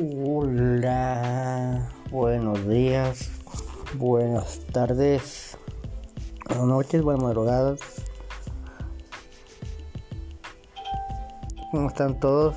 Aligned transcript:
Hola, 0.00 1.90
buenos 2.12 2.68
días, 2.68 3.32
buenas 3.94 4.60
tardes, 4.72 5.58
buenas 6.46 6.66
noches, 6.68 7.02
buenas 7.02 7.24
madrugadas. 7.24 7.80
¿Cómo 11.72 11.88
están 11.88 12.20
todos? 12.20 12.54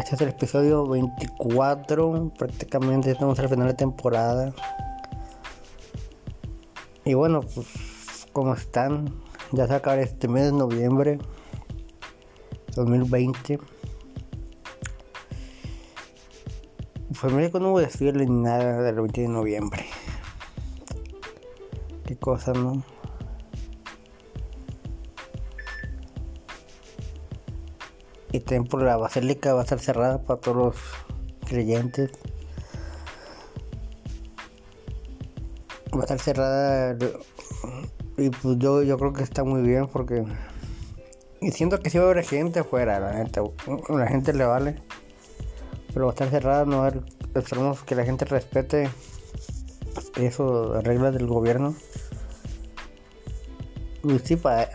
Este 0.00 0.16
es 0.16 0.20
el 0.20 0.30
episodio 0.30 0.84
24, 0.84 2.32
prácticamente 2.36 3.12
estamos 3.12 3.38
al 3.38 3.48
final 3.48 3.68
de 3.68 3.74
temporada. 3.74 4.52
Y 7.04 7.14
bueno, 7.14 7.42
pues, 7.42 8.26
¿cómo 8.32 8.54
están? 8.54 9.14
Ya 9.52 9.68
se 9.68 9.74
acaba 9.74 10.00
este 10.00 10.26
mes 10.26 10.46
de 10.46 10.52
noviembre 10.58 11.20
2020. 12.74 13.60
Mira 17.24 17.50
que 17.50 17.58
no 17.58 17.72
voy 17.72 17.82
a 17.82 17.86
decirle 17.86 18.26
nada 18.26 18.80
del 18.80 18.94
20 18.94 19.22
de 19.22 19.28
noviembre. 19.28 19.86
Qué 22.06 22.16
cosa, 22.16 22.52
¿no? 22.52 22.82
Y 28.30 28.40
también 28.40 28.64
por 28.66 28.82
la 28.82 28.96
basílica 28.96 29.52
va 29.52 29.60
a 29.60 29.62
estar 29.64 29.80
cerrada 29.80 30.22
para 30.22 30.40
todos 30.40 30.56
los 30.56 30.76
creyentes. 31.48 32.12
Va 35.92 36.00
a 36.00 36.02
estar 36.02 36.20
cerrada 36.20 36.96
y 38.16 38.30
pues 38.30 38.58
yo, 38.58 38.82
yo 38.82 38.96
creo 38.96 39.12
que 39.12 39.24
está 39.24 39.42
muy 39.42 39.62
bien 39.62 39.88
porque 39.88 40.24
y 41.40 41.52
siento 41.52 41.80
que 41.80 41.90
si 41.90 41.98
va 41.98 42.04
a 42.04 42.10
haber 42.10 42.24
gente 42.24 42.60
afuera, 42.60 42.98
la 42.98 43.12
gente, 43.12 43.40
la 43.88 44.06
gente 44.06 44.32
le 44.32 44.44
vale. 44.44 44.87
Pero 45.98 46.10
estar 46.10 46.30
cerrada, 46.30 46.64
no 46.64 46.82
ver, 46.82 47.02
esperemos 47.34 47.82
que 47.82 47.96
la 47.96 48.04
gente 48.04 48.24
respete 48.24 48.88
eso, 50.14 50.74
las 50.74 50.84
reglas 50.84 51.12
del 51.12 51.26
gobierno. 51.26 51.74
Y 54.04 54.16
sí, 54.20 54.36
para 54.36 54.70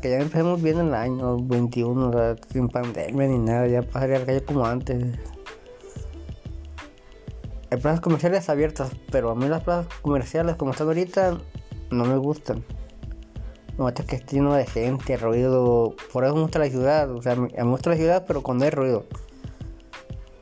que 0.00 0.08
ya 0.08 0.20
empecemos 0.20 0.62
bien 0.62 0.78
el 0.78 0.94
año 0.94 1.36
21, 1.36 2.10
o 2.10 2.12
sea, 2.12 2.36
sin 2.52 2.68
pandemia 2.68 3.26
ni 3.26 3.38
nada, 3.38 3.66
ya 3.66 3.82
pasaría 3.82 4.18
al 4.18 4.24
calle 4.24 4.44
como 4.44 4.64
antes. 4.64 5.18
Hay 7.72 7.78
plazas 7.78 8.00
comerciales 8.00 8.48
abiertas, 8.48 8.92
pero 9.10 9.30
a 9.30 9.34
mí 9.34 9.48
las 9.48 9.64
plazas 9.64 9.92
comerciales 10.00 10.54
como 10.54 10.70
están 10.70 10.86
ahorita 10.86 11.40
no 11.90 12.04
me 12.04 12.18
gustan. 12.18 12.64
Me 13.76 13.82
gusta 13.82 14.04
que 14.04 14.14
esté 14.14 14.36
lleno 14.36 14.54
de 14.54 14.64
gente, 14.64 15.16
ruido. 15.16 15.96
Por 16.12 16.24
eso 16.24 16.36
me 16.36 16.42
gusta 16.42 16.60
la 16.60 16.70
ciudad, 16.70 17.10
o 17.10 17.20
sea, 17.20 17.34
me 17.34 17.64
gusta 17.64 17.90
la 17.90 17.96
ciudad, 17.96 18.24
pero 18.28 18.44
cuando 18.44 18.64
hay 18.64 18.70
ruido. 18.70 19.06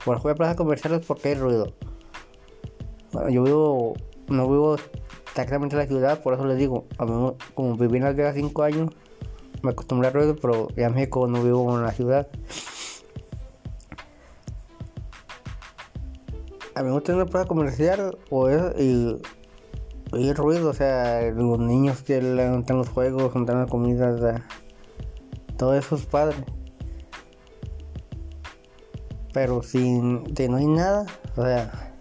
Por 0.07 0.21
jugar 0.21 0.37
plazas 0.37 0.55
comerciales 0.55 1.05
porque 1.05 1.31
hay 1.31 1.35
ruido. 1.35 1.73
Bueno, 3.11 3.29
yo 3.29 3.43
vivo, 3.43 3.95
no 4.29 4.49
vivo 4.49 4.77
exactamente 5.27 5.75
en 5.75 5.81
la 5.81 5.87
ciudad, 5.89 6.23
por 6.23 6.35
eso 6.35 6.45
les 6.47 6.59
digo, 6.59 6.87
a 6.97 7.05
mí, 7.05 7.33
como 7.55 7.77
viví 7.77 7.97
en 7.97 8.05
Las 8.05 8.15
Vegas 8.15 8.37
5 8.37 8.63
años, 8.63 8.91
me 9.65 9.73
acostumbré 9.73 10.07
al 10.07 10.15
ruido, 10.15 10.37
pero 10.37 10.69
ya 10.77 10.87
en 10.87 10.95
México 10.95 11.27
no 11.27 11.43
vivo 11.43 11.77
en 11.77 11.83
la 11.83 11.91
ciudad. 11.91 12.29
A 16.77 16.83
mí 16.83 16.87
me 16.87 16.93
gusta 16.93 17.13
una 17.13 17.27
plaza 17.27 17.49
comercial 17.49 18.17
o 18.31 18.49
es, 18.49 18.81
y, 18.81 19.21
y 20.13 20.33
ruido, 20.35 20.71
o 20.71 20.75
sea, 20.75 21.33
los 21.33 21.59
niños 21.59 22.03
que 22.03 22.23
levantan 22.23 22.77
los 22.77 22.89
juegos, 22.91 23.23
levantan 23.23 23.59
la 23.59 23.67
comida, 23.67 24.13
o 24.13 24.19
sea, 24.19 24.47
todo 25.57 25.75
eso 25.75 25.97
es 25.97 26.07
padre. 26.07 26.37
Pero 29.37 29.63
si, 29.63 29.99
no 30.01 30.57
hay 30.57 30.67
nada, 30.67 31.05
o 31.37 31.45
sea, 31.45 31.93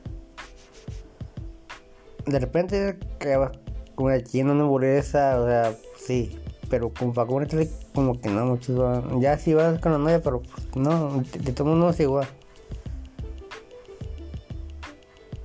de 2.25 2.39
repente 2.39 2.97
vas 3.37 3.51
con 3.93 4.05
una 4.05 4.23
china, 4.23 4.53
una 4.53 4.63
hamburguesa, 4.63 5.41
o 5.41 5.45
sea, 5.45 5.75
sí, 5.97 6.39
pero 6.69 6.93
con 6.93 7.11
vacunas 7.11 7.49
como 7.93 8.21
que 8.21 8.29
no, 8.29 8.45
muchos 8.45 8.77
van. 8.77 9.19
Ya 9.19 9.37
sí 9.37 9.53
vas 9.53 9.81
con 9.81 9.91
la 9.91 9.97
novia, 9.97 10.21
pero 10.23 10.43
pues, 10.43 10.77
no, 10.77 11.23
de, 11.23 11.39
de 11.39 11.51
todo 11.51 11.67
mundo 11.67 11.89
es 11.89 11.99
igual. 11.99 12.25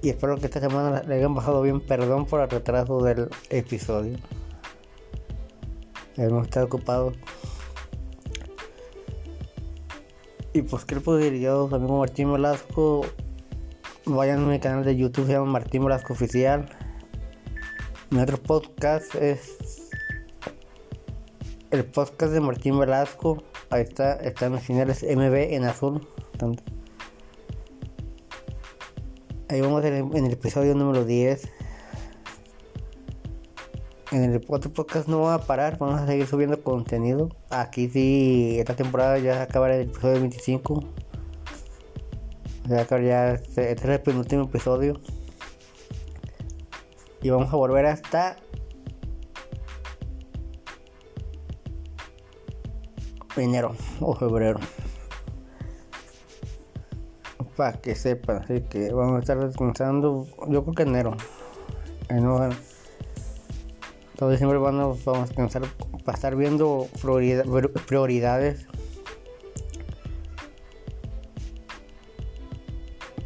Y 0.00 0.10
espero 0.10 0.36
que 0.36 0.46
esta 0.46 0.60
semana 0.60 1.02
le 1.02 1.16
hayan 1.16 1.34
bajado 1.34 1.60
bien. 1.60 1.80
Perdón 1.80 2.24
por 2.24 2.40
el 2.40 2.48
retraso 2.48 3.02
del 3.02 3.30
episodio. 3.48 4.16
Hemos 6.16 6.44
estado 6.44 6.66
ocupados. 6.66 7.16
Y 10.52 10.62
pues, 10.62 10.84
¿qué 10.84 10.96
le 10.96 11.00
puedo 11.00 11.18
decir 11.18 11.38
yo? 11.38 11.68
Amigo 11.72 11.98
Martín 11.98 12.32
Velasco. 12.32 13.06
Vayan 14.04 14.42
a 14.42 14.46
mi 14.46 14.58
canal 14.58 14.84
de 14.84 14.96
YouTube, 14.96 15.26
se 15.26 15.32
llama 15.32 15.46
Martín 15.46 15.84
Velasco 15.84 16.12
Oficial. 16.12 16.68
Mi 18.10 18.18
otro 18.18 18.36
podcast 18.42 19.14
es 19.14 19.88
el 21.70 21.84
podcast 21.84 22.32
de 22.32 22.40
Martín 22.40 22.76
Velasco. 22.80 23.44
Ahí 23.70 23.82
está, 23.82 24.14
está 24.14 24.46
en 24.46 24.52
los 24.52 24.62
señales 24.62 25.04
MB 25.04 25.54
en 25.54 25.64
azul. 25.64 26.08
Ahí 29.48 29.60
vamos 29.60 29.84
en 29.84 30.16
el 30.16 30.32
episodio 30.32 30.74
número 30.74 31.04
10. 31.04 31.48
En 34.12 34.24
el 34.24 34.44
otro 34.48 34.72
podcast 34.72 35.06
no 35.06 35.20
va 35.20 35.34
a 35.34 35.38
parar, 35.38 35.78
vamos 35.78 36.00
a 36.00 36.06
seguir 36.06 36.26
subiendo 36.26 36.60
contenido. 36.64 37.28
Aquí 37.48 37.88
sí, 37.88 38.56
esta 38.58 38.74
temporada 38.74 39.18
ya 39.18 39.42
acabará 39.42 39.76
el 39.76 39.82
episodio 39.82 40.20
25. 40.20 40.82
Ya, 42.66 42.86
ya 42.98 43.32
este, 43.34 43.70
este 43.70 43.84
es 43.84 43.84
el 43.84 44.00
penúltimo 44.00 44.44
episodio. 44.44 45.00
Y 47.22 47.30
vamos 47.30 47.52
a 47.52 47.56
volver 47.56 47.86
hasta 47.86 48.36
enero 53.36 53.76
o 54.00 54.16
febrero. 54.16 54.58
Para 57.56 57.80
que 57.80 57.94
sepan, 57.94 58.38
así 58.38 58.62
que 58.62 58.92
vamos 58.92 59.16
a 59.16 59.18
estar 59.20 59.38
descansando, 59.38 60.26
yo 60.48 60.64
creo 60.64 60.74
que 60.74 60.82
enero. 60.82 61.16
enero 62.08 62.50
todo 64.20 64.32
diciembre 64.32 64.58
vamos, 64.58 65.02
vamos 65.02 65.22
a 65.22 65.26
descansar 65.26 65.62
para 66.04 66.14
estar 66.14 66.36
viendo 66.36 66.86
prioridades. 67.86 68.66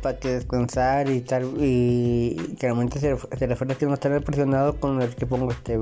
Para 0.00 0.20
que 0.20 0.28
descansar 0.28 1.10
y 1.10 1.16
estar 1.16 1.42
y 1.58 2.36
que 2.60 2.68
realmente 2.68 3.00
se, 3.00 3.16
se 3.16 3.46
refiere 3.48 3.72
a 3.72 3.76
que 3.76 3.86
no 3.86 3.94
estar 3.94 4.22
presionado 4.22 4.78
con 4.78 5.02
el 5.02 5.12
que 5.16 5.26
pongo 5.26 5.50
este 5.50 5.80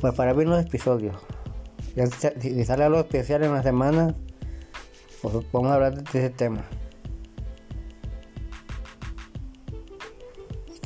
pues 0.00 0.14
para 0.16 0.32
ver 0.32 0.48
los 0.48 0.60
episodios. 0.60 1.16
Ya 1.94 2.08
si 2.08 2.64
sale 2.64 2.82
algo 2.82 2.98
especial 2.98 3.44
en 3.44 3.52
la 3.52 3.62
semana, 3.62 4.16
pues 5.22 5.34
vamos 5.52 5.70
a 5.70 5.74
hablar 5.74 6.02
de 6.02 6.18
ese 6.18 6.30
tema. 6.30 6.64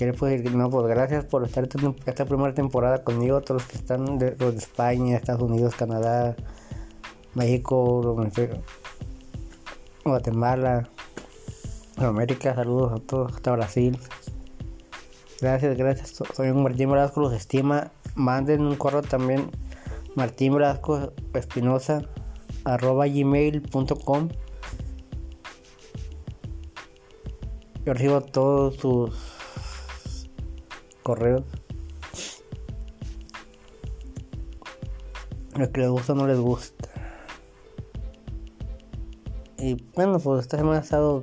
¿Qué 0.05 0.11
les 0.11 0.21
puedo 0.21 0.33
decir? 0.37 0.55
No, 0.55 0.69
pues 0.69 0.87
gracias 0.87 1.25
por 1.25 1.45
estar 1.45 1.67
esta 2.05 2.27
primera 2.27 2.53
temporada 2.53 3.03
conmigo, 3.03 3.41
todos 3.41 3.63
los 3.63 3.71
que 3.71 3.79
están 3.79 4.19
de, 4.19 4.37
los 4.39 4.53
de 4.53 4.59
España, 4.59 5.17
Estados 5.17 5.41
Unidos, 5.41 5.75
Canadá, 5.77 6.37
México, 7.33 8.15
Guatemala, 10.05 10.91
América, 11.97 12.55
saludos 12.55 12.93
a 12.93 12.97
todos, 13.07 13.33
hasta 13.35 13.53
Brasil. 13.53 13.99
Gracias, 15.41 15.75
gracias. 15.79 16.23
Soy 16.35 16.51
un 16.51 16.63
Martín 16.63 16.91
Velasco, 16.91 17.23
los 17.23 17.33
estima. 17.33 17.91
Manden 18.15 18.61
un 18.61 18.77
correo 18.77 19.01
también, 19.01 19.51
Martín 20.17 20.53
Velasco 20.53 21.15
Espinosa, 21.33 22.03
arroba 22.65 23.07
gmail.com. 23.07 24.29
Yo 27.87 27.95
recibo 27.95 28.21
todos 28.21 28.77
sus 28.77 29.34
correos. 31.05 31.45
Lo 35.57 35.71
que 35.71 35.81
les 35.83 35.91
gusta 35.91 36.15
no 36.15 36.27
les 36.27 36.39
gusta. 36.39 36.89
Y 39.59 39.77
bueno, 39.95 40.19
pues 40.19 40.41
esta 40.41 40.57
semana 40.57 40.79
ha 40.79 40.83
estado 40.83 41.21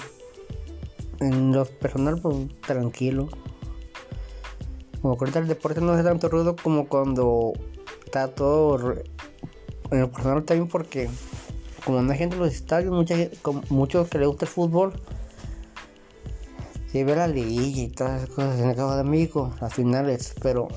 en 1.19 1.51
lo 1.51 1.65
personal 1.65 2.21
pues 2.21 2.47
tranquilo. 2.61 3.27
Como 5.01 5.17
que 5.17 5.25
ahorita 5.25 5.39
el 5.39 5.47
deporte 5.47 5.81
no 5.81 5.91
hace 5.91 6.03
tanto 6.03 6.29
ruido 6.29 6.55
como 6.55 6.87
cuando 6.87 7.51
está 8.05 8.29
todo 8.29 8.95
en 9.91 9.99
lo 9.99 10.11
personal 10.11 10.43
también 10.43 10.69
porque 10.69 11.09
como 11.83 12.01
no 12.01 12.11
hay 12.11 12.17
gente 12.19 12.35
en 12.35 12.43
los 12.43 12.53
estadios, 12.53 12.93
mucha 12.93 13.15
muchos 13.69 14.07
que 14.07 14.19
les 14.19 14.27
gusta 14.27 14.45
el 14.45 14.51
fútbol 14.51 14.93
ve 16.93 17.15
la 17.15 17.27
liguilla 17.27 17.83
y 17.83 17.87
todas 17.89 18.23
esas 18.23 18.35
cosas 18.35 18.59
en 18.59 18.69
el 18.69 18.75
cabo 18.75 18.95
de 18.95 19.03
México, 19.03 19.53
las 19.61 19.73
finales, 19.73 20.35
pero 20.41 20.67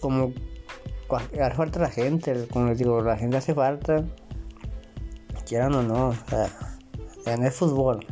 como 0.00 0.32
hace 1.32 1.54
falta 1.54 1.80
la 1.80 1.90
gente, 1.90 2.46
como 2.52 2.68
les 2.68 2.78
digo, 2.78 3.00
la 3.00 3.16
gente 3.16 3.36
hace 3.36 3.54
falta, 3.54 4.04
quieran 5.46 5.74
o 5.74 5.82
no, 5.82 6.08
o 6.08 6.14
sea, 6.28 6.50
en 7.26 7.44
el 7.44 7.52
fútbol. 7.52 8.06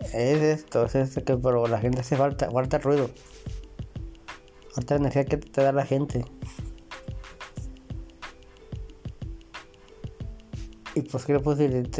es 0.00 0.42
esto, 0.42 0.84
es 0.86 0.94
esto 0.94 1.24
que 1.24 1.36
pero 1.36 1.66
la 1.66 1.78
gente 1.78 2.00
hace 2.00 2.16
falta, 2.16 2.50
falta 2.50 2.78
ruido. 2.78 3.10
Falta 4.72 4.96
energía 4.96 5.24
que 5.24 5.36
te 5.36 5.62
da 5.62 5.72
la 5.72 5.84
gente. 5.84 6.24
Y 10.94 11.02
pues 11.02 11.24
que 11.24 11.32
puedo 11.40 11.56
decir, 11.56 11.90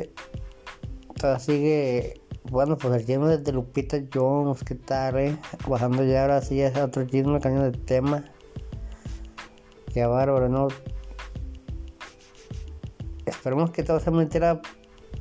sigue, 1.38 2.19
bueno 2.50 2.76
pues 2.76 2.94
el 2.94 3.06
chisme 3.06 3.38
de 3.38 3.52
Lupita 3.52 3.98
Jones, 4.12 4.64
que 4.64 4.74
tal, 4.74 5.18
eh? 5.18 5.36
Bajando 5.68 6.04
ya 6.04 6.22
ahora 6.22 6.42
sí 6.42 6.60
es 6.60 6.76
otro 6.76 7.04
chisme, 7.06 7.40
caño 7.40 7.62
de 7.62 7.72
tema. 7.72 8.24
Qué 9.94 10.04
bárbaro, 10.04 10.48
¿no? 10.48 10.68
Esperemos 13.24 13.70
que 13.70 13.84
todo 13.84 14.00
sea 14.00 14.12
mentira 14.12 14.60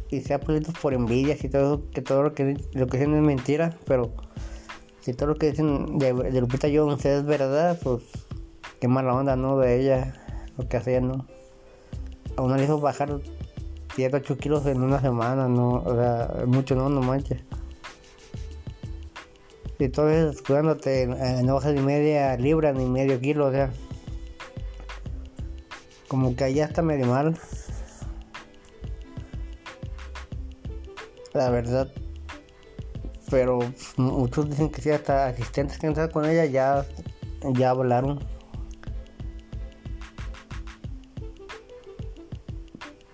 y 0.09 0.21
sea 0.21 0.39
político 0.39 0.73
por 0.81 0.93
envidias 0.93 1.43
y 1.43 1.49
todo 1.49 1.89
que 1.91 2.01
todo 2.01 2.23
lo 2.23 2.33
que 2.33 2.57
lo 2.73 2.87
que 2.87 2.97
dicen 2.97 3.15
es 3.15 3.21
mentira, 3.21 3.77
pero 3.85 4.11
si 5.01 5.13
todo 5.13 5.29
lo 5.29 5.35
que 5.35 5.51
dicen 5.51 5.99
de, 5.99 6.41
Lupita 6.41 6.67
Jones 6.73 7.05
es 7.05 7.23
verdad, 7.25 7.79
pues 7.83 8.03
qué 8.79 8.87
mala 8.87 9.13
onda, 9.13 9.35
¿no? 9.35 9.57
De 9.57 9.79
ella, 9.79 10.15
lo 10.57 10.67
que 10.67 10.77
hacía, 10.77 10.99
¿no? 10.99 11.27
A 12.35 12.41
uno 12.41 12.57
le 12.57 12.63
hizo 12.63 12.79
bajar 12.79 13.19
7, 13.99 14.15
8 14.15 14.37
kilos 14.37 14.65
en 14.65 14.81
una 14.81 15.01
semana, 15.01 15.49
¿no? 15.49 15.83
O 15.83 15.93
sea, 15.93 16.45
mucho, 16.45 16.73
¿no? 16.73 16.87
No 16.87 17.01
manches. 17.01 17.41
Si 19.77 19.89
tú 19.89 20.03
ves 20.03 20.41
cuidándote, 20.41 21.03
eh, 21.03 21.43
no 21.43 21.55
bajas 21.55 21.73
ni 21.73 21.81
media 21.81 22.37
libra 22.37 22.71
ni 22.71 22.85
medio 22.85 23.19
kilo, 23.19 23.47
o 23.47 23.51
sea, 23.51 23.69
como 26.07 26.33
que 26.33 26.45
allá 26.45 26.63
está 26.63 26.81
medio 26.81 27.07
mal. 27.07 27.37
La 31.33 31.49
verdad. 31.49 31.91
Pero 33.29 33.59
muchos 33.97 34.49
dicen 34.49 34.69
que 34.69 34.81
sí, 34.81 34.91
hasta 34.91 35.27
asistentes 35.27 35.77
que 35.77 35.87
han 35.87 36.09
con 36.09 36.23
ella 36.23 36.45
ya, 36.45 36.85
ya 37.53 37.71
hablaron. 37.71 38.19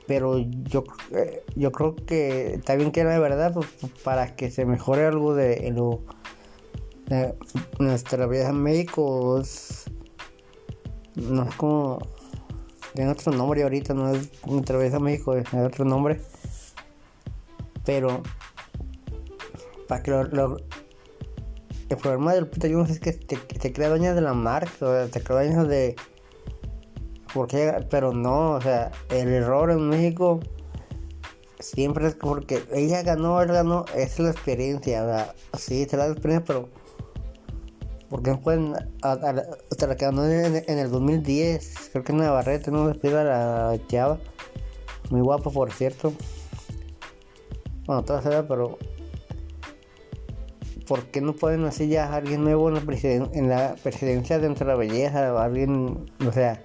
Pero 0.07 0.37
yo, 0.37 0.83
eh, 1.11 1.43
yo 1.55 1.71
creo 1.71 1.95
que 1.95 2.59
bien 2.75 2.91
que 2.91 3.03
de 3.03 3.19
verdad 3.19 3.53
pues, 3.53 3.67
para 4.03 4.35
que 4.35 4.51
se 4.51 4.65
mejore 4.65 5.05
algo 5.05 5.33
de, 5.33 5.71
lo, 5.71 6.01
nuestra 7.79 8.27
vida 8.27 8.49
en 8.49 8.63
no 11.15 11.43
es 11.43 11.55
como. 11.55 11.99
Tiene 12.93 13.11
otro 13.11 13.33
nombre 13.33 13.63
ahorita, 13.63 13.93
no 13.93 14.09
es 14.11 14.29
nuestra 14.45 14.77
vida 14.77 14.97
en 14.97 15.07
es 15.07 15.53
otro 15.53 15.83
nombre 15.83 16.21
pero 17.85 18.21
para 19.87 20.01
que 20.01 20.11
lo, 20.11 20.57
el 21.89 21.97
problema 21.97 22.33
del 22.33 22.49
Jones 22.61 22.89
es 22.89 22.99
que 22.99 23.13
te, 23.13 23.71
crea 23.71 23.89
dueña 23.89 24.13
de 24.13 24.21
la 24.21 24.33
marca, 24.33 24.71
o 24.81 25.07
te 25.07 25.21
crea 25.21 25.43
dueña 25.43 25.63
de 25.63 25.95
porque 27.35 27.85
pero 27.89 28.13
no, 28.13 28.51
o 28.51 28.61
sea, 28.61 28.93
el 29.09 29.27
error 29.27 29.69
en 29.69 29.89
México 29.89 30.39
siempre 31.59 32.07
es 32.07 32.15
porque 32.15 32.63
ella 32.73 33.03
ganó, 33.03 33.41
él 33.41 33.49
ganó, 33.49 33.83
es 33.93 34.17
la 34.19 34.31
experiencia, 34.31 35.03
o 35.03 35.05
sea, 35.05 35.35
sí, 35.57 35.85
te 35.85 35.97
la 35.97 36.07
experiencia, 36.07 36.45
pero 36.45 36.69
porque 38.09 38.31
no 38.31 38.39
pueden 38.39 38.73
hasta 39.01 39.87
la 39.87 39.97
que 39.97 40.05
ganó 40.05 40.25
en, 40.25 40.63
el 40.65 40.89
2010, 40.89 41.89
creo 41.91 42.05
que 42.05 42.13
en 42.13 42.19
Navarrete 42.19 42.71
no 42.71 42.87
despido 42.87 43.19
a 43.19 43.23
la 43.25 43.77
chava, 43.87 44.17
muy 45.09 45.19
guapo 45.19 45.51
por 45.51 45.73
cierto. 45.73 46.13
Bueno, 47.85 48.03
toda 48.05 48.21
edad, 48.21 48.45
pero 48.47 48.77
¿por 50.87 51.03
qué 51.07 51.19
no 51.19 51.33
pueden 51.33 51.65
hacer 51.65 51.89
ya 51.89 52.05
a 52.05 52.15
alguien 52.15 52.45
nuevo 52.45 52.69
en 52.69 52.75
la, 52.75 53.29
en 53.33 53.49
la 53.49 53.75
presidencia 53.83 54.39
dentro 54.39 54.65
de 54.65 54.71
la 54.71 54.77
belleza? 54.77 55.43
alguien, 55.43 56.05
o 56.25 56.31
sea, 56.31 56.63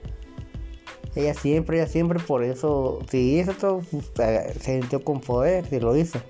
ella 1.15 1.35
siempre, 1.35 1.79
ella 1.79 1.87
siempre, 1.87 2.19
por 2.21 2.45
eso, 2.45 3.01
si 3.11 3.39
hizo 3.39 3.53
todo, 3.53 3.83
se 4.15 4.55
sintió 4.61 5.03
con 5.03 5.21
poder, 5.21 5.67
si 5.67 5.81
lo 5.81 5.97
hizo. 5.97 6.21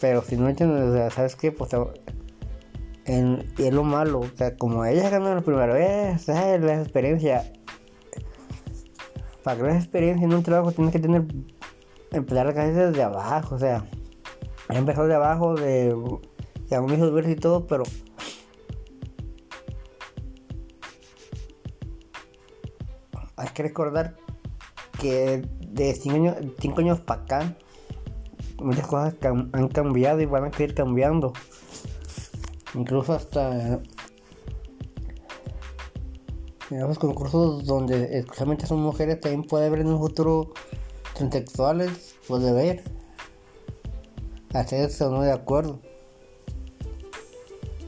Pero 0.00 0.22
si 0.22 0.36
no 0.36 0.52
¿sabes 1.10 1.36
qué? 1.36 1.52
Pues 1.52 1.70
en, 3.04 3.46
y 3.58 3.64
es 3.64 3.74
lo 3.74 3.84
malo, 3.84 4.20
o 4.20 4.36
sea, 4.36 4.56
como 4.56 4.84
ella 4.84 5.10
ganó 5.10 5.34
la 5.34 5.42
primera 5.42 5.72
vez, 5.72 6.22
¿sabes? 6.22 6.60
La 6.62 6.80
experiencia. 6.80 7.52
Para 9.42 9.60
crear 9.60 9.76
experiencia 9.76 10.24
en 10.24 10.32
un 10.32 10.42
trabajo 10.42 10.72
tienes 10.72 10.92
que 10.92 11.00
tener 11.00 11.26
empezar 12.12 12.46
a 12.46 12.54
caer 12.54 12.74
desde 12.74 13.02
abajo, 13.02 13.56
o 13.56 13.58
sea, 13.58 13.84
empezó 14.70 15.06
de 15.06 15.14
abajo, 15.14 15.54
de, 15.54 15.94
de 16.70 16.78
un 16.78 16.94
hijo 16.94 17.18
y 17.28 17.36
todo, 17.36 17.66
pero 17.66 17.82
que 23.54 23.62
recordar 23.62 24.16
que 25.00 25.48
de 25.68 25.94
5 25.94 26.16
años, 26.16 26.36
cinco 26.60 26.80
años 26.80 27.00
para 27.00 27.22
acá, 27.22 27.56
muchas 28.58 28.86
cosas 28.86 29.14
han 29.22 29.68
cambiado 29.68 30.20
y 30.20 30.26
van 30.26 30.44
a 30.44 30.52
seguir 30.52 30.74
cambiando. 30.74 31.32
Incluso 32.74 33.12
hasta 33.12 33.80
en 36.70 36.80
los 36.80 36.98
concursos 36.98 37.64
donde 37.66 38.18
exclusivamente 38.18 38.66
son 38.66 38.80
mujeres 38.80 39.20
también 39.20 39.44
puede 39.44 39.66
haber 39.66 39.80
en 39.80 39.88
un 39.88 39.98
futuro 39.98 40.52
transexuales 41.14 42.16
puede 42.26 42.52
ver 42.52 42.82
hacerse 44.52 45.04
o 45.04 45.10
no 45.10 45.22
de 45.22 45.32
acuerdo 45.32 45.80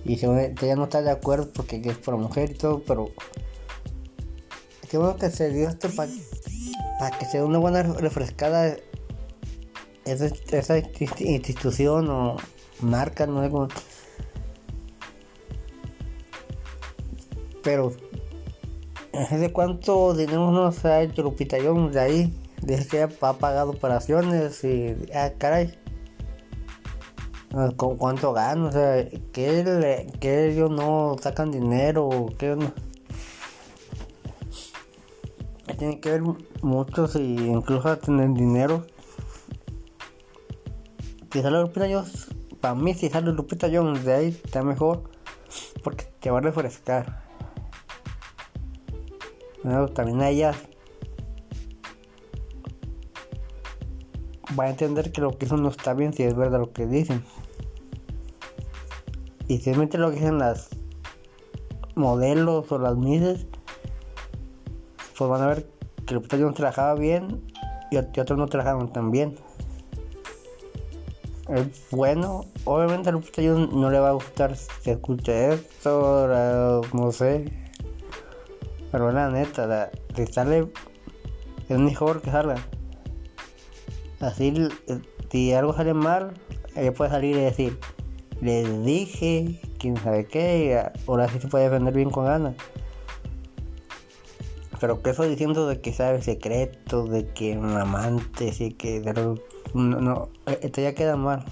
y 0.04 0.16
si 0.18 0.26
ella 0.26 0.76
no 0.76 0.84
está 0.84 1.02
de 1.02 1.10
acuerdo 1.10 1.50
porque 1.54 1.80
es 1.84 1.98
por 1.98 2.16
mujer 2.16 2.50
y 2.50 2.54
todo 2.54 2.82
pero 2.86 3.08
qué 4.88 4.98
bueno 4.98 5.16
que 5.16 5.30
se 5.30 5.50
dio 5.50 5.68
esto 5.68 5.88
para 5.94 6.10
que 7.18 7.26
sea 7.26 7.44
una 7.44 7.58
buena 7.58 7.82
refrescada 7.82 8.76
esa, 10.04 10.26
esa 10.52 10.78
institución 11.18 12.08
o 12.10 12.36
marca 12.80 13.26
no 13.26 13.68
pero 17.62 17.92
de 19.30 19.52
cuánto 19.52 20.14
dinero 20.14 20.50
nos 20.52 20.84
ha 20.84 21.02
hecho 21.02 21.22
Lupita 21.22 21.56
de 21.56 22.00
ahí 22.00 22.34
Dice 22.62 22.88
que 22.88 23.02
ha 23.02 23.08
pagado 23.08 23.70
operaciones 23.70 24.64
y. 24.64 24.96
Ah, 25.14 25.30
caray. 25.38 25.78
¿Con 27.76 27.96
cuánto 27.96 28.32
gano? 28.32 28.68
O 28.68 28.72
sea, 28.72 29.06
que 29.32 30.50
ellos 30.50 30.70
no 30.70 31.16
sacan 31.20 31.52
dinero, 31.52 32.26
que 32.38 32.56
no. 32.56 32.72
Tiene 35.78 36.00
que 36.00 36.10
ver 36.10 36.22
muchos 36.62 37.16
y 37.16 37.36
incluso 37.36 37.96
tener 37.98 38.32
dinero. 38.32 38.86
Si 41.30 41.42
sale 41.42 41.60
Lupita 41.60 41.86
Jones, 41.90 42.28
para 42.60 42.74
mí 42.74 42.94
si 42.94 43.10
sale 43.10 43.32
Lupita 43.32 43.68
Jones 43.70 44.04
de 44.04 44.12
ahí 44.14 44.28
está 44.28 44.62
mejor 44.62 45.10
porque 45.82 46.04
te 46.20 46.30
va 46.30 46.38
a 46.38 46.40
refrescar. 46.40 47.22
también 49.94 50.20
a 50.22 50.30
ellas 50.30 50.56
va 54.58 54.64
a 54.64 54.70
entender 54.70 55.12
que 55.12 55.20
lo 55.20 55.36
que 55.36 55.46
hizo 55.46 55.56
no 55.56 55.68
está 55.68 55.92
bien 55.92 56.12
si 56.12 56.22
es 56.22 56.34
verdad 56.34 56.60
lo 56.60 56.72
que 56.72 56.86
dicen. 56.86 57.22
Y 59.48 59.58
si 59.58 59.72
mentira 59.72 60.02
lo 60.02 60.10
que 60.10 60.16
dicen 60.16 60.38
las 60.38 60.70
modelos 61.94 62.70
o 62.72 62.78
las 62.78 62.96
mises, 62.96 63.46
pues 65.16 65.30
van 65.30 65.42
a 65.42 65.46
ver 65.46 65.66
que 66.06 66.14
el 66.14 66.40
no 66.40 66.52
trabajaba 66.52 66.94
bien 66.94 67.42
y 67.90 67.96
otros 67.96 68.38
no 68.38 68.46
trabajaban 68.46 68.92
tan 68.92 69.10
bien. 69.10 69.36
Bueno, 71.92 72.44
obviamente 72.64 73.08
a 73.08 73.12
Lupita 73.12 73.40
no 73.42 73.90
le 73.90 74.00
va 74.00 74.08
a 74.08 74.12
gustar 74.12 74.56
si 74.56 74.90
escucha 74.90 75.52
esto, 75.52 76.82
no 76.92 77.12
sé. 77.12 77.52
Pero 78.90 79.12
la 79.12 79.30
neta, 79.30 79.66
la, 79.66 79.90
si 80.16 80.26
sale, 80.26 80.68
es 81.68 81.78
mejor 81.78 82.20
que 82.20 82.30
salga. 82.30 82.56
Así, 84.20 84.68
si 85.30 85.52
algo 85.52 85.72
sale 85.72 85.94
mal, 85.94 86.32
ella 86.74 86.92
puede 86.92 87.10
salir 87.10 87.36
y 87.36 87.40
decir, 87.40 87.78
les 88.40 88.84
dije, 88.84 89.60
quién 89.78 89.96
sabe 89.98 90.26
qué, 90.26 90.82
ahora 91.06 91.28
sí 91.28 91.38
se 91.38 91.48
puede 91.48 91.64
defender 91.64 91.94
bien 91.94 92.10
con 92.10 92.24
ganas. 92.24 92.54
Pero 94.80 95.02
que 95.02 95.10
eso 95.10 95.24
diciendo 95.24 95.66
de 95.66 95.80
que 95.80 95.92
sabe 95.92 96.22
secretos, 96.22 97.10
de 97.10 97.26
que 97.28 97.56
un 97.56 97.76
amante, 97.76 98.52
sí 98.52 98.72
que 98.72 99.00
no, 99.74 100.00
no, 100.00 100.28
esto 100.60 100.80
ya 100.80 100.94
queda 100.94 101.16
mal. 101.16 101.44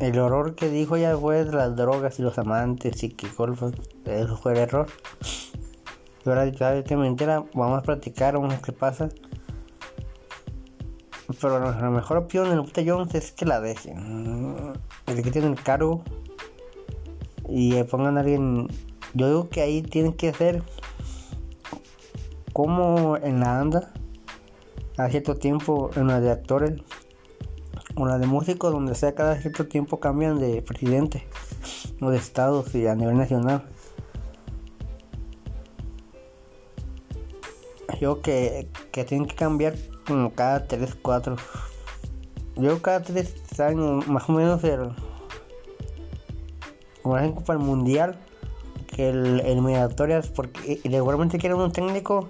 El 0.00 0.18
horror 0.18 0.54
que 0.54 0.68
dijo 0.68 0.96
ya 0.96 1.16
fue 1.16 1.44
de 1.44 1.52
las 1.52 1.76
drogas 1.76 2.18
y 2.18 2.22
los 2.22 2.38
amantes 2.38 3.02
y 3.02 3.10
que 3.10 3.28
golfos, 3.28 3.72
eso 4.04 4.36
fue 4.36 4.52
el 4.52 4.58
error. 4.58 4.86
Y 6.24 6.28
ahora 6.28 6.52
sabes 6.56 6.84
que 6.84 6.96
mentira, 6.96 7.44
vamos 7.54 7.78
a 7.78 7.82
platicar, 7.82 8.34
vamos 8.34 8.52
a 8.52 8.56
ver 8.56 8.64
qué 8.64 8.72
pasa. 8.72 9.08
Pero 11.40 11.58
la 11.58 11.90
mejor 11.90 12.18
opción 12.18 12.50
en 12.50 12.56
Lupita 12.56 12.82
Jones 12.84 13.14
es 13.14 13.32
que 13.32 13.44
la 13.44 13.60
dejen. 13.60 14.72
El 15.06 15.22
que 15.22 15.30
tienen 15.30 15.52
el 15.52 15.62
cargo 15.62 16.02
y 17.48 17.82
pongan 17.84 18.16
a 18.16 18.20
alguien. 18.20 18.68
Yo 19.14 19.28
digo 19.28 19.48
que 19.48 19.62
ahí 19.62 19.82
tienen 19.82 20.12
que 20.14 20.30
hacer 20.30 20.62
como 22.54 23.18
en 23.18 23.40
la 23.40 23.60
anda 23.60 23.92
a 24.96 25.10
cierto 25.10 25.34
tiempo 25.34 25.90
en 25.96 26.06
la 26.06 26.20
de 26.20 26.30
actores 26.30 26.80
o 27.96 28.06
la 28.06 28.18
de 28.18 28.26
músicos 28.26 28.72
donde 28.72 28.94
sea 28.94 29.14
cada 29.14 29.36
cierto 29.40 29.66
tiempo 29.66 29.98
cambian 29.98 30.38
de 30.38 30.62
presidente 30.62 31.26
o 32.00 32.10
de 32.10 32.16
estados 32.16 32.72
y 32.74 32.86
a 32.86 32.94
nivel 32.94 33.18
nacional. 33.18 33.68
Yo 38.00 38.22
que, 38.22 38.68
que 38.92 39.04
tienen 39.04 39.26
que 39.26 39.34
cambiar 39.34 39.74
como 40.06 40.32
cada 40.32 40.66
3, 40.66 40.96
4 41.02 41.36
yo 42.56 42.80
cada 42.80 43.02
3 43.02 43.60
años 43.60 44.06
más 44.06 44.28
o 44.28 44.32
menos 44.32 44.62
el 44.62 44.92
como 47.02 47.18
ejemplo 47.18 47.44
para 47.44 47.58
el 47.58 47.64
mundial 47.64 48.16
que 48.94 49.08
el 49.08 49.40
eliminatorias 49.40 50.28
porque 50.28 50.80
igualmente 50.84 51.38
quieren 51.38 51.58
un 51.58 51.72
técnico 51.72 52.28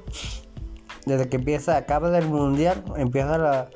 desde 1.05 1.29
que 1.29 1.37
empieza 1.37 1.77
acaba 1.77 2.09
del 2.09 2.27
mundial 2.27 2.83
empieza 2.97 3.37
la, 3.37 3.69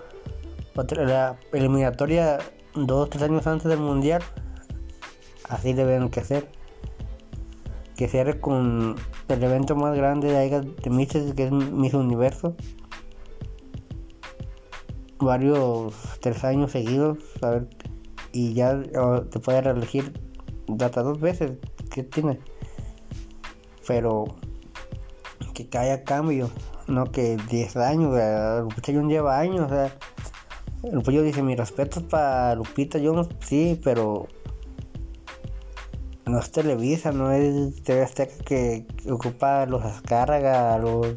la 0.96 1.36
eliminatoria 1.52 2.38
dos 2.74 3.10
tres 3.10 3.22
años 3.24 3.46
antes 3.46 3.68
del 3.68 3.80
mundial. 3.80 4.22
Así 5.48 5.72
deben 5.72 6.08
que 6.08 6.20
hacer 6.20 6.48
que 7.96 8.08
cierre 8.08 8.40
con 8.40 8.96
el 9.28 9.42
evento 9.42 9.74
más 9.76 9.96
grande 9.96 10.30
de, 10.30 10.60
de 10.60 10.90
Mises 10.90 11.34
que 11.34 11.44
es 11.44 11.52
Miss 11.52 11.94
Universo. 11.94 12.54
Varios 15.18 15.94
tres 16.20 16.44
años 16.44 16.72
seguidos 16.72 17.18
a 17.42 17.50
ver 17.50 17.68
y 18.32 18.54
ya 18.54 18.80
te 19.30 19.40
puede 19.40 19.60
reelegir 19.60 20.12
data 20.68 21.02
dos 21.02 21.18
veces 21.20 21.52
que 21.90 22.04
tiene 22.04 22.38
pero 23.88 24.36
que 25.54 25.66
haya 25.76 26.04
cambio 26.04 26.48
no 26.86 27.10
que 27.10 27.36
10 27.50 27.76
años 27.78 28.14
Lupita 28.62 28.92
Jones 28.92 29.08
lleva 29.10 29.40
años 29.40 29.68
sea 29.68 29.96
Lupita 30.92 31.22
dice 31.22 31.42
mi 31.42 31.56
respeto 31.56 32.06
para 32.06 32.54
Lupita 32.54 33.00
Jones 33.02 33.26
sí 33.40 33.80
pero 33.82 34.28
no 36.28 36.38
es 36.38 36.50
Televisa, 36.52 37.10
no 37.10 37.32
es 37.32 37.82
TV 37.82 38.02
Azteca 38.02 38.44
que 38.44 38.86
ocupa 39.10 39.64
los 39.66 39.82
Azcárraga, 39.84 40.76
los 40.78 41.16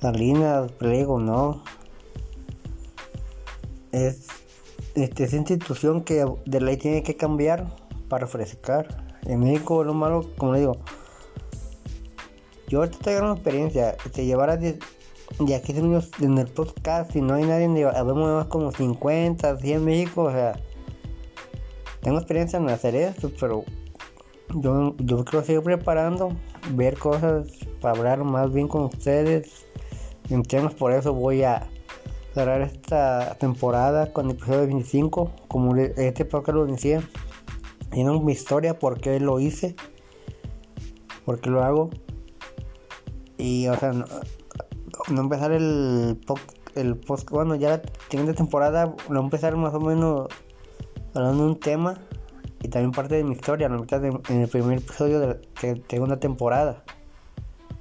Salinas, 0.00 0.72
Pliego, 0.72 1.20
no. 1.20 1.62
Es, 3.92 4.26
este, 4.94 5.24
esa 5.24 5.36
institución 5.36 6.02
que 6.02 6.26
de 6.44 6.60
ley 6.60 6.76
tiene 6.76 7.02
que 7.02 7.16
cambiar 7.16 7.66
para 8.08 8.26
refrescar. 8.26 9.05
En 9.26 9.40
México 9.40 9.84
lo 9.84 9.94
malo, 9.94 10.24
como 10.38 10.52
le 10.52 10.60
digo, 10.60 10.76
yo 12.68 12.80
ahorita 12.80 12.96
estoy 12.98 13.14
una 13.16 13.32
experiencia, 13.32 13.96
te 14.12 14.24
llevara 14.24 14.56
de, 14.56 14.78
de 15.38 15.54
aquí 15.54 15.72
en 15.72 16.38
el 16.38 16.46
podcast 16.46 17.14
y 17.14 17.20
no 17.20 17.34
hay 17.34 17.44
nadie, 17.44 17.86
habemos 17.86 18.30
más 18.30 18.46
como 18.46 18.72
50, 18.72 19.58
100 19.58 19.76
en 19.76 19.84
México, 19.84 20.22
o 20.24 20.30
sea, 20.30 20.58
tengo 22.02 22.18
experiencia 22.18 22.58
en 22.58 22.68
hacer 22.68 22.94
esto, 22.94 23.30
pero 23.40 23.64
yo, 24.54 24.94
yo 24.98 25.24
quiero 25.24 25.44
seguir 25.44 25.62
preparando, 25.62 26.30
ver 26.72 26.96
cosas 26.96 27.48
para 27.80 27.98
hablar 27.98 28.22
más 28.22 28.52
bien 28.52 28.68
con 28.68 28.84
ustedes. 28.84 29.66
Entonces 30.30 30.74
por 30.74 30.92
eso 30.92 31.12
voy 31.12 31.42
a 31.42 31.68
cerrar 32.34 32.62
esta 32.62 33.36
temporada 33.38 34.12
con 34.12 34.26
el 34.26 34.32
episodio 34.32 34.66
25, 34.66 35.32
como 35.48 35.76
este 35.76 36.24
podcast 36.24 36.54
lo 36.54 36.66
decía. 36.66 37.02
Tiene 37.90 38.18
mi 38.20 38.32
historia, 38.32 38.78
por 38.78 39.00
qué 39.00 39.20
lo 39.20 39.40
hice, 39.40 39.76
por 41.24 41.40
qué 41.40 41.50
lo 41.50 41.62
hago. 41.62 41.90
Y, 43.38 43.68
o 43.68 43.76
sea, 43.76 43.92
no, 43.92 45.20
empezar 45.20 45.52
el, 45.52 46.18
el 46.74 46.96
post, 46.96 47.30
bueno, 47.30 47.54
ya 47.54 47.68
la 47.70 47.82
siguiente 48.10 48.34
temporada, 48.34 48.94
no 49.08 49.20
empezar 49.20 49.56
más 49.56 49.74
o 49.74 49.80
menos 49.80 50.28
hablando 51.14 51.44
de 51.44 51.48
un 51.50 51.60
tema 51.60 51.98
y 52.62 52.68
también 52.68 52.92
parte 52.92 53.14
de 53.14 53.24
mi 53.24 53.32
historia, 53.34 53.68
la 53.68 53.78
mitad 53.78 54.04
en 54.04 54.20
el 54.28 54.48
primer 54.48 54.78
episodio 54.78 55.20
de 55.20 55.26
la 55.28 55.36
segunda 55.88 56.18
temporada. 56.18 56.82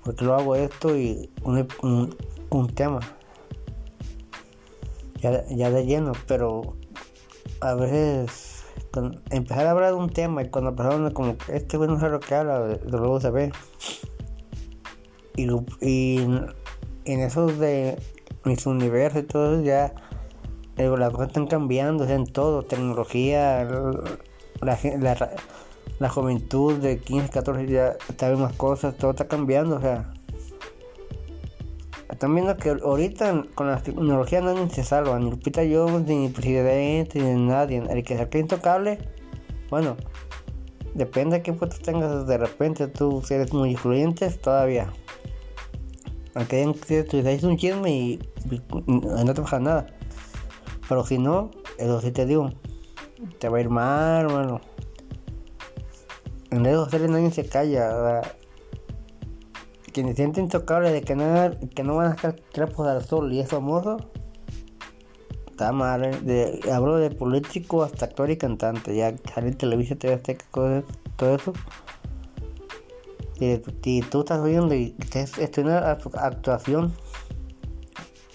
Porque 0.03 0.23
lo 0.23 0.35
hago 0.35 0.55
esto 0.55 0.95
y 0.95 1.31
un, 1.43 1.67
un, 2.51 2.67
tema. 2.75 2.99
Ya, 5.21 5.43
ya, 5.47 5.71
de 5.71 5.85
lleno, 5.85 6.11
pero 6.27 6.75
a 7.61 7.73
veces 7.73 8.54
empezar 9.29 9.67
a 9.67 9.71
hablar 9.71 9.91
de 9.91 9.97
un 9.97 10.09
tema 10.09 10.43
y 10.43 10.49
cuando 10.49 10.75
pasaron 10.75 11.11
como 11.11 11.35
este 11.51 11.77
güey 11.77 11.89
no 11.89 11.99
sabe 11.99 12.13
lo 12.13 12.19
que 12.19 12.35
habla, 12.35 12.79
luego 12.85 13.19
se 13.19 13.29
ve. 13.31 13.51
Y, 15.35 15.49
y 15.81 16.17
en 17.05 17.19
esos 17.19 17.59
de 17.59 17.97
mis 18.45 18.65
universos 18.65 19.23
y 19.23 19.25
todo 19.25 19.55
eso 19.55 19.63
ya 19.63 19.93
las 20.77 21.11
cosas 21.11 21.27
están 21.27 21.47
cambiando, 21.47 22.05
en 22.05 22.25
todo, 22.25 22.63
tecnología, 22.63 23.63
la, 24.61 25.29
la, 25.99 26.09
juventud 26.09 26.75
de 26.75 26.99
15, 26.99 27.29
14 27.29 27.67
ya 27.67 27.95
sabe 28.17 28.35
más 28.35 28.53
cosas, 28.53 28.97
todo 28.97 29.11
está 29.11 29.27
cambiando, 29.27 29.77
o 29.77 29.81
sea. 29.81 30.14
Están 32.15 32.33
viendo 32.33 32.55
que 32.55 32.69
ahorita 32.69 33.43
con 33.55 33.67
la 33.67 33.83
tecnología 33.83 34.39
nadie 34.39 34.69
se 34.69 34.85
salva, 34.85 35.19
ni 35.19 35.29
Lupita 35.29 35.63
Jones, 35.69 36.07
ni 36.07 36.29
presidente, 36.29 37.19
ni 37.19 37.45
nadie. 37.45 37.83
El 37.89 38.05
que 38.05 38.15
sea 38.15 38.29
intocable, 38.39 38.99
bueno, 39.69 39.97
depende 40.93 41.35
de 41.35 41.43
qué 41.43 41.51
puesto 41.51 41.75
tengas 41.83 42.25
de 42.25 42.37
repente, 42.37 42.87
tú 42.87 43.21
si 43.21 43.33
eres 43.33 43.51
muy 43.51 43.71
influyente, 43.71 44.29
todavía. 44.29 44.93
Aunque 46.35 46.63
tú 47.03 47.17
un 47.45 47.57
chisme 47.57 47.91
y, 47.91 48.19
no 48.87 49.33
te 49.33 49.41
pasa 49.41 49.59
nada. 49.59 49.87
Pero 50.87 51.05
si 51.05 51.17
no, 51.17 51.51
eso 51.77 51.99
sí 51.99 52.13
te 52.13 52.25
digo, 52.25 52.49
te 53.39 53.49
va 53.49 53.57
a 53.57 53.59
ir 53.59 53.69
mal, 53.69 54.23
hermano. 54.23 54.61
En 56.49 56.63
redes 56.63 56.77
sociales 56.77 57.09
nadie 57.09 57.31
se 57.31 57.45
calla. 57.45 58.21
Quien 58.21 58.44
se 60.03 60.15
siente 60.15 60.41
intocable 60.41 60.91
de 60.91 61.01
que 61.01 61.15
no, 61.15 61.51
que 61.73 61.83
no 61.83 61.95
van 61.95 62.07
a 62.07 62.15
sacar 62.15 62.35
trapos 62.51 62.87
al 62.87 63.03
sol 63.03 63.31
y 63.33 63.39
es 63.39 63.49
famoso, 63.49 63.97
está 65.49 65.71
mal. 65.71 66.03
¿eh? 66.03 66.59
hablo 66.71 66.97
de 66.97 67.11
político 67.11 67.83
hasta 67.83 68.05
actor 68.05 68.29
y 68.29 68.37
cantante. 68.37 68.95
Ya 68.95 69.15
sale 69.33 69.49
en 69.49 69.57
televisión, 69.57 69.99
TV 69.99 70.13
Azteca, 70.15 70.45
todo 70.51 71.35
eso. 71.35 71.53
Y, 73.39 74.01
tú 74.01 74.21
estás 74.21 74.43
viendo 74.43 74.73
y 74.73 74.95
estás 74.99 75.37
una 75.57 75.91
actuación. 75.91 76.93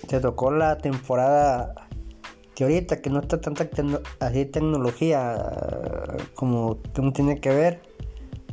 Te 0.07 0.21
tocó 0.21 0.51
la 0.51 0.79
temporada 0.79 1.75
ahorita 2.65 3.01
que 3.01 3.11
no 3.11 3.21
está 3.21 3.41
tanta 3.41 3.69
así 4.21 4.45
tecnología 4.47 6.17
como 6.35 6.77
tiene 7.15 7.41
que 7.41 7.51
ver, 7.51 7.83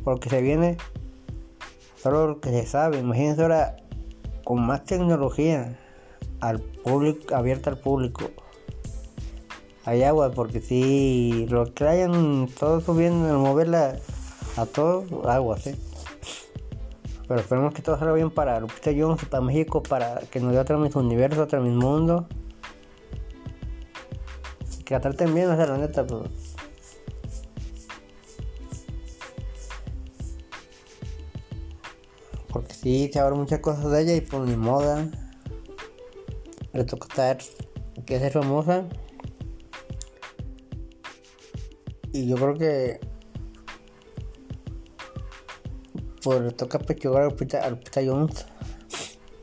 porque 0.04 0.30
se 0.30 0.40
viene, 0.42 0.76
solo 2.02 2.26
lo 2.26 2.40
que 2.40 2.50
se 2.50 2.66
sabe, 2.66 2.98
imagínense 2.98 3.42
ahora 3.42 3.76
con 4.44 4.64
más 4.66 4.84
tecnología 4.84 5.78
al 6.40 6.60
público, 6.60 7.34
abierta 7.34 7.70
al 7.70 7.78
público. 7.78 8.30
Hay 9.84 10.02
agua, 10.02 10.30
porque 10.32 10.60
si 10.60 11.46
lo 11.48 11.64
hayan 11.86 12.48
todos 12.58 12.84
subiendo, 12.84 13.38
moverla 13.38 13.96
a 14.56 14.66
todo, 14.66 15.28
agua, 15.28 15.58
sí. 15.58 15.74
Pero 17.26 17.40
esperemos 17.40 17.74
que 17.74 17.82
todo 17.82 17.98
salga 17.98 18.14
bien 18.14 18.30
para 18.30 18.60
Lupita 18.60 18.90
Jones, 18.96 19.24
para 19.26 19.42
México, 19.42 19.82
para 19.82 20.20
que 20.30 20.40
nos 20.40 20.52
dé 20.52 20.58
otro 20.58 20.78
mis 20.78 20.94
universo, 20.94 21.42
otro 21.42 21.60
mis 21.62 21.74
mundo 21.74 22.26
que 24.88 24.94
la 24.94 25.00
traten 25.00 25.34
bien, 25.34 25.50
o 25.50 25.54
la 25.54 25.76
neta, 25.76 26.06
pues. 26.06 26.47
Sí, 32.88 33.10
se 33.12 33.20
hablan 33.20 33.40
muchas 33.40 33.60
cosas 33.60 33.90
de 33.90 34.02
ella 34.02 34.14
y 34.16 34.20
por 34.22 34.40
pues, 34.40 34.50
ni 34.50 34.56
moda. 34.56 35.06
Le 36.72 36.84
toca 36.84 37.06
estar, 37.08 37.38
que 38.06 38.18
ser 38.18 38.32
famosa. 38.32 38.84
Y 42.12 42.26
yo 42.26 42.36
creo 42.36 42.54
que 42.54 43.00
pues 46.22 46.40
le 46.40 46.50
toca 46.50 46.78
pechugar 46.78 47.24
al 47.24 47.34
Pita, 47.34 47.58
al 47.58 47.78
Pita 47.78 48.00
Jones. 48.04 48.46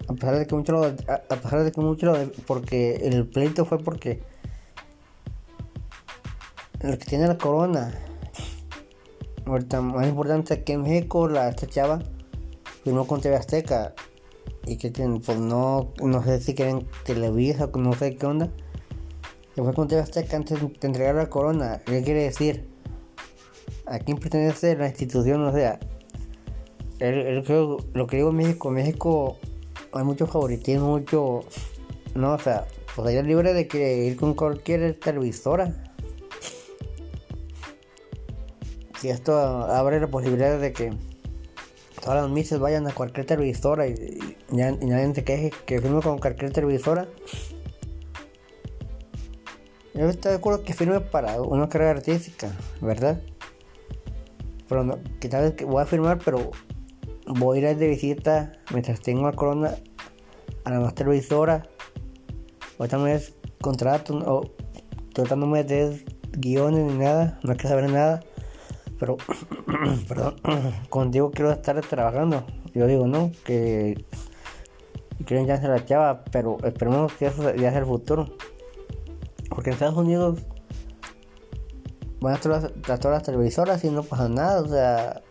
A 0.07 0.13
pesar 0.13 0.37
de 0.37 0.47
que 0.47 0.55
mucho 0.55 0.71
lo, 0.71 0.83
a, 0.83 1.19
pesar 1.19 1.63
de 1.63 1.71
que 1.71 1.81
mucho 1.81 2.13
porque 2.47 2.95
el 2.95 3.27
pleito 3.27 3.65
fue 3.65 3.77
porque 3.79 4.23
el 6.79 6.97
que 6.97 7.05
tiene 7.05 7.27
la 7.27 7.37
corona. 7.37 7.93
Ahorita 9.45 9.81
más 9.81 10.07
importante 10.07 10.55
aquí 10.55 10.73
en 10.73 10.81
México, 10.81 11.27
la 11.27 11.49
esta 11.49 11.67
chava 11.67 11.99
firmó 12.85 13.07
con 13.07 13.19
TV 13.19 13.35
Azteca. 13.35 13.93
y 14.67 14.77
que 14.77 14.91
pues 14.91 15.39
no, 15.39 15.91
no 16.01 16.23
sé 16.23 16.39
si 16.39 16.55
quieren 16.55 16.87
Televisa, 17.03 17.69
no 17.75 17.93
sé 17.93 18.15
qué 18.15 18.25
onda. 18.25 18.49
Fue 19.55 19.73
con 19.73 19.87
TV 19.87 20.01
Azteca 20.01 20.37
antes 20.37 20.61
de 20.61 20.71
entregar 20.81 21.15
la 21.15 21.29
corona. 21.29 21.81
¿Qué 21.85 22.03
quiere 22.03 22.23
decir? 22.23 22.67
¿A 23.87 23.99
quién 23.99 24.17
pertenece 24.17 24.75
la 24.75 24.87
institución? 24.87 25.43
O 25.43 25.51
sea, 25.51 25.79
el, 26.99 27.43
creo, 27.43 27.77
lo 27.93 28.07
que 28.07 28.17
digo 28.17 28.29
en 28.29 28.35
México, 28.35 28.69
México 28.69 29.37
hay 29.91 30.03
mucho 30.03 30.27
favoritismo, 30.27 30.89
mucho... 30.89 31.41
No, 32.13 32.33
o 32.33 32.39
sea, 32.39 32.65
pues 32.95 33.15
es 33.15 33.25
libre 33.25 33.53
de 33.53 33.67
que 33.67 34.05
ir 34.05 34.15
con 34.15 34.35
cualquier 34.35 34.99
televisora. 34.99 35.73
Si 39.01 39.09
esto 39.09 39.35
abre 39.37 39.99
la 39.99 40.07
posibilidad 40.07 40.59
de 40.59 40.71
que 40.71 40.93
todas 42.05 42.21
las 42.21 42.31
mises 42.31 42.59
vayan 42.59 42.85
a 42.85 42.91
cualquier 42.91 43.25
televisora 43.25 43.87
y, 43.87 44.37
nadie 44.51 45.15
se 45.15 45.23
queje 45.23 45.51
que 45.65 45.81
firme 45.81 46.01
con 46.01 46.19
cualquier 46.19 46.53
televisora. 46.53 47.07
Yo 49.95 50.07
estoy 50.07 50.33
de 50.33 50.37
acuerdo 50.37 50.63
que 50.63 50.73
firme 50.73 50.99
para 50.99 51.41
una 51.41 51.67
carrera 51.67 51.91
artística, 51.91 52.51
¿verdad? 52.79 53.19
Pero 54.69 54.83
no, 54.83 54.99
que 55.19 55.29
tal 55.29 55.45
vez 55.45 55.53
que 55.55 55.65
voy 55.65 55.81
a 55.81 55.87
firmar, 55.87 56.19
pero 56.23 56.51
voy 57.25 57.65
a 57.65 57.71
ir 57.71 57.77
de 57.77 57.87
visita 57.87 58.51
mientras 58.71 59.01
tengo 59.01 59.23
la 59.23 59.31
corona 59.31 59.75
a 60.63 60.69
la 60.69 60.81
más 60.81 60.93
televisora. 60.93 61.63
Ahorita 62.77 62.97
no 62.97 63.07
es 63.07 63.33
contrato 63.61 64.15
o 64.27 64.51
tratándome 65.11 65.63
de 65.63 66.05
guiones 66.33 66.83
ni 66.83 66.99
nada, 66.99 67.39
no 67.41 67.51
hay 67.51 67.57
que 67.57 67.67
saber 67.67 67.89
nada. 67.89 68.21
Pero, 69.05 69.17
perdón, 70.07 70.35
contigo 70.89 71.31
quiero 71.31 71.51
estar 71.51 71.79
trabajando. 71.81 72.45
Yo 72.73 72.87
digo, 72.87 73.07
no, 73.07 73.31
que 73.43 74.03
quieren 75.25 75.45
ya 75.45 75.61
se 75.61 75.67
la 75.67 75.85
chava, 75.85 76.23
pero 76.31 76.57
esperemos 76.63 77.13
que 77.13 77.27
eso 77.27 77.53
ya 77.55 77.69
sea 77.69 77.79
el 77.79 77.85
futuro. 77.85 78.35
Porque 79.49 79.69
en 79.69 79.73
Estados 79.75 79.95
Unidos 79.95 80.39
van 82.19 82.33
a 82.33 82.37
todas 82.37 82.63
las, 82.63 82.99
todas 82.99 83.17
las 83.17 83.23
televisoras 83.23 83.83
y 83.83 83.91
no 83.91 84.03
pasa 84.03 84.27
nada, 84.27 84.61
o 84.61 84.67
sea, 84.67 85.21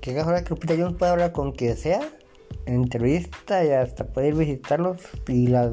que 0.00 0.18
ahora 0.20 0.44
que 0.44 0.50
Lupita 0.50 0.74
Jones 0.78 0.96
puede 0.96 1.12
hablar 1.12 1.32
con 1.32 1.52
quien 1.52 1.76
sea 1.76 2.00
en 2.66 2.74
entrevista 2.74 3.64
y 3.64 3.70
hasta 3.70 4.06
puede 4.06 4.28
ir 4.28 4.34
visitarlos 4.34 4.98
y 5.28 5.48
las 5.48 5.72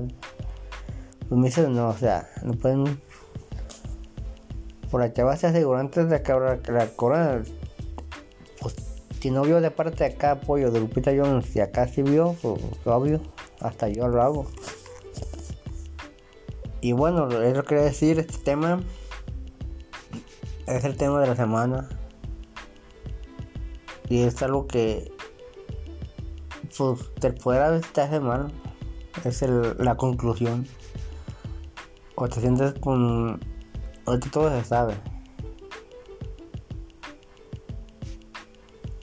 los 1.30 1.40
meses 1.40 1.70
no, 1.70 1.90
o 1.90 1.94
sea, 1.94 2.28
no 2.44 2.54
pueden 2.54 3.00
por 4.92 5.02
la 5.02 5.14
chava 5.14 5.38
se 5.38 5.48
asegurantes 5.48 6.10
de 6.10 6.22
que 6.22 6.32
ahora 6.32 6.60
la 6.68 6.88
corona 6.88 7.42
pues 8.60 8.76
si 9.20 9.32
no 9.32 9.44
vio 9.44 9.62
de 9.62 9.72
parte 9.72 10.04
de 10.04 10.14
acá 10.14 10.32
apoyo 10.32 10.70
de 10.70 10.82
Lupita 10.82 11.12
Jones 11.16 11.46
si 11.46 11.62
acá 11.62 11.88
sí 11.88 12.04
vio 12.04 12.36
pues 12.42 12.62
obvio 12.86 13.22
hasta 13.62 13.88
yo 13.88 14.08
lo 14.08 14.22
hago. 14.22 14.48
Y 16.82 16.92
bueno 16.92 17.30
eso 17.42 17.64
quería 17.64 17.86
decir 17.86 18.20
este 18.20 18.38
tema 18.40 18.82
es 20.68 20.84
el 20.84 20.96
tema 20.96 21.20
de 21.20 21.28
la 21.28 21.36
semana. 21.36 21.90
Y 24.10 24.24
es 24.24 24.42
algo 24.42 24.68
que 24.68 25.12
pues 26.78 27.00
te 27.20 27.32
puede 27.32 27.78
esta 27.78 28.10
semana 28.10 28.52
es 29.24 29.42
la 29.42 29.96
conclusión. 29.96 30.68
O 32.16 32.28
te 32.28 32.42
sientes 32.42 32.74
con 32.80 33.40
ahorita 34.06 34.32
todo 34.32 34.50
se 34.50 34.64
sabe. 34.64 34.96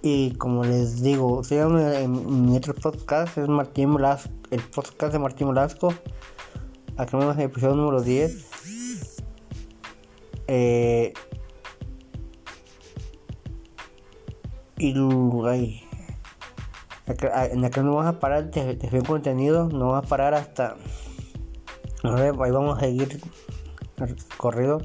Y 0.03 0.33
como 0.35 0.65
les 0.65 1.03
digo, 1.03 1.43
síganme 1.43 2.03
en 2.03 2.47
mi 2.47 2.57
otro 2.57 2.75
podcast, 2.75 3.37
es 3.37 3.49
Martín 3.49 3.95
Velasco, 3.95 4.31
el 4.51 4.63
podcast 4.63 5.13
de 5.13 5.19
Martín 5.19 5.49
Velasco. 5.49 5.93
Acá 6.97 7.17
vemos 7.17 7.37
el 7.37 7.45
episodio 7.45 7.75
número 7.75 8.01
10. 8.01 8.47
Eh, 10.47 11.13
y 14.79 14.95
ahí, 15.47 15.83
en 17.07 17.65
acá 17.65 17.83
no 17.83 17.97
vas 17.97 18.07
a 18.07 18.21
parar 18.21 18.51
de, 18.51 18.77
de 18.77 19.03
contenido, 19.03 19.69
no 19.69 19.89
vas 19.89 20.05
a 20.05 20.09
parar 20.09 20.35
hasta. 20.35 20.77
Ahí 22.05 22.51
vamos 22.51 22.79
a 22.79 22.81
seguir 22.81 23.21
corrido. 24.39 24.81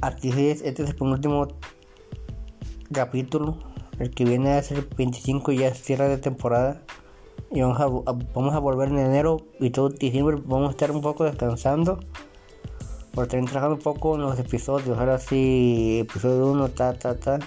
Aquí 0.00 0.28
este 0.28 0.82
es 0.84 0.90
el 0.90 1.02
último 1.02 1.48
capítulo. 2.92 3.58
El 3.98 4.10
que 4.10 4.24
viene 4.24 4.52
a 4.52 4.62
ser 4.62 4.78
el 4.78 4.88
25 4.96 5.52
y 5.52 5.58
ya 5.58 5.68
es 5.68 5.82
cierre 5.82 6.08
de 6.08 6.18
temporada. 6.18 6.82
Y 7.50 7.62
vamos 7.62 7.80
a, 7.80 7.86
vamos 8.34 8.54
a 8.54 8.58
volver 8.58 8.88
en 8.88 8.98
enero 8.98 9.38
y 9.60 9.70
todo 9.70 9.88
diciembre 9.88 10.36
vamos 10.44 10.68
a 10.68 10.70
estar 10.72 10.90
un 10.90 11.00
poco 11.00 11.24
descansando. 11.24 11.98
Por 13.12 13.24
estar 13.32 13.70
un 13.70 13.78
poco 13.78 14.16
en 14.16 14.22
los 14.22 14.38
episodios. 14.38 14.98
Ahora 14.98 15.18
sí, 15.18 16.00
episodio 16.00 16.50
1, 16.50 16.68
ta, 16.70 16.94
ta, 16.94 17.16
ta. 17.16 17.38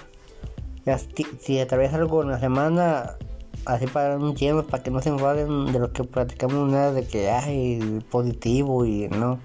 Ya, 0.85 0.97
si 0.97 1.59
atraviesa 1.59 1.97
algo 1.97 2.23
en 2.23 2.29
la 2.29 2.39
semana, 2.39 3.17
así 3.67 3.85
para 3.85 4.17
un 4.17 4.33
tiempo, 4.33 4.63
para 4.63 4.81
que 4.81 4.89
no 4.89 5.01
se 5.01 5.09
enfaden 5.09 5.71
de 5.71 5.79
lo 5.79 5.91
que 5.91 6.03
platicamos 6.03 6.71
nada 6.71 6.93
de 6.93 7.05
que 7.05 7.29
hay 7.29 8.03
positivo 8.09 8.85
y 8.85 9.07
no. 9.09 9.39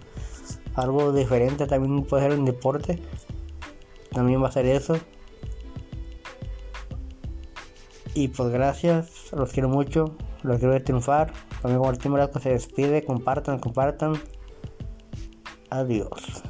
Algo 0.75 1.13
diferente 1.13 1.67
también 1.67 2.05
puede 2.05 2.23
ser 2.23 2.39
un 2.39 2.45
deporte. 2.45 3.03
También 4.11 4.43
va 4.43 4.49
a 4.49 4.53
ser 4.53 4.67
eso. 4.67 4.97
Y 8.15 8.29
pues 8.29 8.51
gracias, 8.51 9.33
los 9.33 9.53
quiero 9.53 9.69
mucho, 9.69 10.17
los 10.43 10.59
quiero 10.59 10.73
ver 10.73 10.85
triunfar. 10.85 11.33
Amigo 11.63 11.85
Martín 11.85 12.13
Morasco 12.13 12.39
se 12.41 12.51
despide, 12.51 13.05
compartan, 13.05 13.59
compartan. 13.59 14.15
Adiós. 15.71 16.43